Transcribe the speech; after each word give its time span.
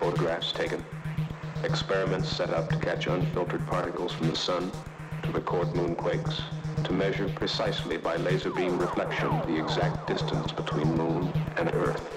photographs 0.00 0.52
taken, 0.52 0.84
experiments 1.64 2.28
set 2.28 2.50
up 2.50 2.70
to 2.70 2.78
catch 2.78 3.06
unfiltered 3.06 3.66
particles 3.66 4.12
from 4.12 4.28
the 4.28 4.36
sun, 4.36 4.72
to 5.22 5.32
record 5.32 5.68
moonquakes, 5.68 6.40
to 6.84 6.92
measure 6.92 7.28
precisely 7.28 7.98
by 7.98 8.16
laser 8.16 8.50
beam 8.50 8.78
reflection 8.78 9.28
the 9.46 9.56
exact 9.56 10.06
distance 10.06 10.52
between 10.52 10.96
moon 10.96 11.32
and 11.56 11.68
earth. 11.74 12.07